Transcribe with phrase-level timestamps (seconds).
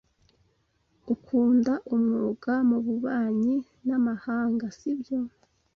[1.13, 3.55] Ukunda umwuga mububanyi
[3.87, 5.17] n’amahanga, sibyo?